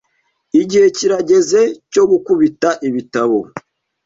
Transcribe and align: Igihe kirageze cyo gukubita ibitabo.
Igihe 0.61 0.87
kirageze 0.97 1.61
cyo 1.91 2.03
gukubita 2.11 2.69
ibitabo. 2.87 3.39